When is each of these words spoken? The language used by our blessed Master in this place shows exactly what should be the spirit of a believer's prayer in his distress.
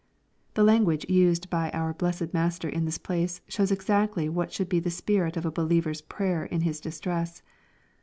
The 0.55 0.63
language 0.63 1.05
used 1.11 1.47
by 1.51 1.69
our 1.75 1.93
blessed 1.93 2.33
Master 2.33 2.67
in 2.67 2.85
this 2.85 2.97
place 2.97 3.39
shows 3.47 3.71
exactly 3.71 4.27
what 4.29 4.51
should 4.51 4.67
be 4.67 4.79
the 4.79 4.89
spirit 4.89 5.37
of 5.37 5.45
a 5.45 5.51
believer's 5.51 6.01
prayer 6.01 6.43
in 6.43 6.61
his 6.61 6.79
distress. 6.79 7.43